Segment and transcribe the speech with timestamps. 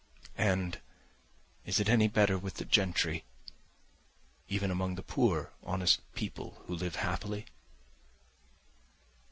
[0.39, 0.81] "And
[1.63, 3.23] is it any better with the gentry?
[4.47, 7.45] Even among the poor, honest people who live happily?"